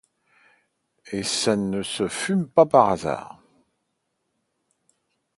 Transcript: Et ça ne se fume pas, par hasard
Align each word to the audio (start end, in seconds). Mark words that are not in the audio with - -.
Et 1.11 1.21
ça 1.21 1.55
ne 1.55 1.83
se 1.83 2.07
fume 2.07 2.47
pas, 2.47 2.65
par 2.65 2.89
hasard 2.89 3.39